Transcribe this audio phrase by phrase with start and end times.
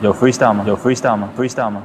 [0.00, 0.64] 有 freestyle 吗？
[0.66, 1.82] 有 freestyle 吗？freestyle 吗？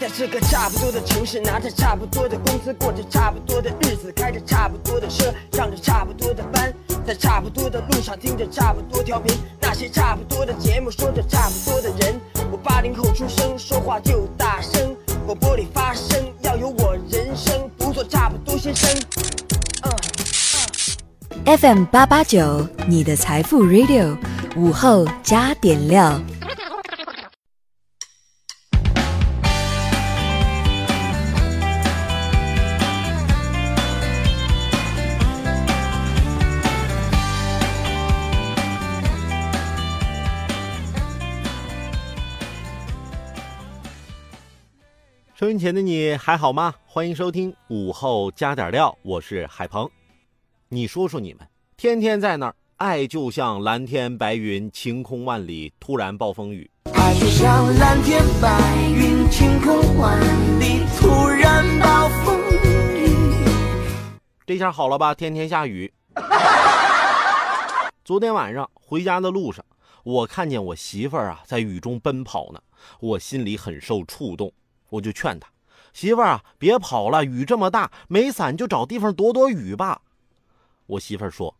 [0.00, 6.72] 在这个差不多的城市，拿着差不多的工资，过着差不多的日子，开着差不多的车，上着差不多的班，
[7.06, 12.18] 在差不多的路上听着差不多调频，那些差不多的节目，说着差不多的人。
[12.50, 14.96] 我八零后出生，说话就大声，
[15.26, 18.90] 广播里发声，要有我人生，不做差不多先生。
[19.82, 24.16] 嗯 FM 八八九，你的财富 Radio，
[24.56, 26.18] 午后加点料。
[45.40, 46.74] 收音前的你还好吗？
[46.84, 49.90] 欢迎收听午后加点料，我是海鹏。
[50.68, 51.48] 你说说你们，
[51.78, 56.70] 天天在那儿，爱就像蓝天白云，晴空万里，突然暴风雨。
[56.92, 60.20] 爱就像蓝天白云，晴空万
[60.60, 63.08] 里，突然暴风雨。
[64.44, 65.14] 这下好了吧？
[65.14, 65.90] 天天下雨。
[68.04, 69.64] 昨天晚上回家的路上，
[70.04, 72.60] 我看见我媳妇儿啊在雨中奔跑呢，
[73.00, 74.52] 我心里很受触动。
[74.90, 75.48] 我就劝他
[75.92, 80.02] 媳妇儿啊，别跑了，雨这么大，没伞就找地方躲躲雨吧。
[80.86, 81.54] 我媳妇儿说：“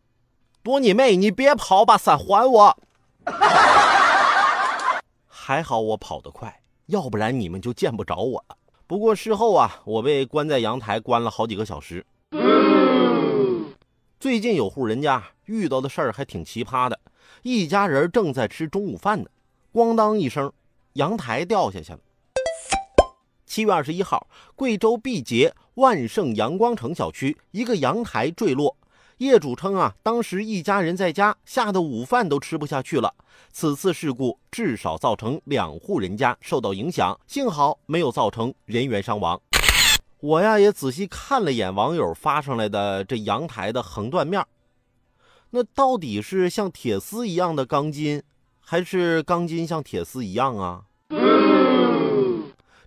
[0.63, 1.17] 躲你妹！
[1.17, 2.79] 你别跑，把伞还我。
[5.27, 8.57] ”还好我跑得快，要不然你们就见不着我了。
[8.87, 12.05] 不过事后啊，我被关在阳台关了好几个小时。
[14.21, 17.01] 最近有户人家遇到的事儿还挺奇葩的，
[17.43, 19.29] 一家人正在吃中午饭呢，
[19.73, 20.53] 咣当一声，
[20.93, 21.99] 阳台掉下去了。
[23.51, 28.77] 七月二十一号，贵州毕节万盛阳光城小区一个阳台坠落，
[29.19, 33.13] 业主称啊，当时一家人在家，吓得午饭都吃不下去了。
[33.51, 39.41] 此次事故至少造成两户人家受到影响，幸好没有造成人员伤亡。
[40.21, 44.47] 我呀也仔细看了眼网友发上来的这阳台的横断面，
[45.51, 48.23] 那到底是像铁丝一样的钢筋，
[48.61, 50.85] 还是钢筋像铁丝一样啊？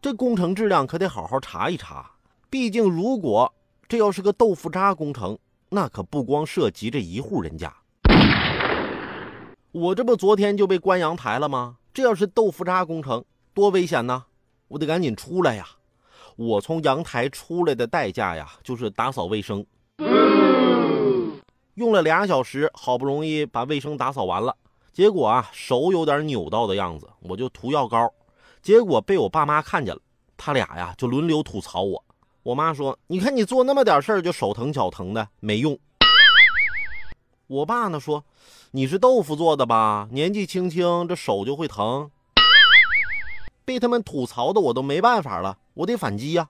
[0.03, 2.11] 这工程质量可得好好查一查，
[2.49, 3.53] 毕竟如果
[3.87, 7.73] 这要是个豆腐渣工程，那可不光涉及这一户人家。
[9.71, 11.77] 我这不昨天就被关阳台了吗？
[11.93, 14.25] 这要是豆腐渣工程，多危险呢！
[14.67, 15.65] 我得赶紧出来呀！
[16.35, 19.65] 我从阳台出来的代价呀，就是打扫卫生，
[21.75, 24.53] 用了俩小时，好不容易把卫生打扫完了，
[24.91, 28.13] 结果啊，手有点扭到的样子，我就涂药膏。
[28.63, 30.01] 结果被我爸妈看见了，
[30.37, 32.01] 他俩呀就轮流吐槽我。
[32.43, 35.77] 我妈说：“你看你做那么点事儿就手疼脚疼的，没用。”
[37.47, 38.23] 我爸呢说
[38.71, 40.07] ：“你是豆腐做的吧？
[40.11, 42.09] 年纪轻轻这手就会疼。”
[43.65, 46.47] 被他们吐槽的我都没办法了，我得反击呀！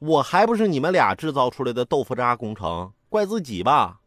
[0.00, 4.00] 我还不是你们俩制造出来的豆腐渣工程，怪自己吧？